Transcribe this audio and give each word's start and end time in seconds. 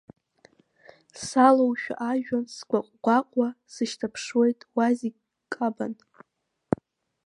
Салоушәа 1.23 1.95
ажәҩан 2.09 2.45
сгәаҟ-гәаҟуа, 2.55 3.47
сышьҭаԥшуеит, 3.73 4.59
уа 4.75 4.87
зегь 4.97 5.19
кабан. 5.53 5.93